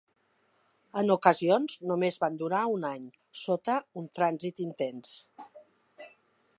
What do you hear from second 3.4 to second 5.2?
sota un transit intens